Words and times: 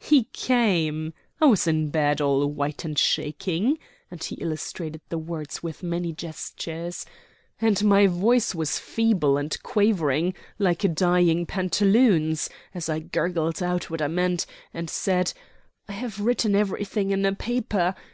"He 0.00 0.24
came. 0.32 1.12
I 1.42 1.44
was 1.44 1.66
in 1.66 1.90
bed 1.90 2.22
all 2.22 2.46
white 2.46 2.86
and 2.86 2.98
shaking," 2.98 3.78
and 4.10 4.24
he 4.24 4.34
illustrated 4.36 5.02
the 5.10 5.18
words 5.18 5.62
with 5.62 5.82
many 5.82 6.10
gestures; 6.10 7.04
"and 7.60 7.84
my 7.84 8.06
voice 8.06 8.54
was 8.54 8.78
feeble 8.78 9.36
and 9.36 9.54
quavering, 9.62 10.32
like 10.58 10.84
a 10.84 10.88
dying 10.88 11.44
pantaloon's, 11.44 12.48
as 12.72 12.88
I 12.88 13.00
gurgled 13.00 13.62
out 13.62 13.90
what 13.90 14.00
I 14.00 14.08
meant, 14.08 14.46
and 14.72 14.88
said, 14.88 15.34
'I 15.86 15.92
have 15.92 16.18
written 16.18 16.54
everything 16.54 17.10
in 17.10 17.26
a 17.26 17.34
paper.' 17.34 17.94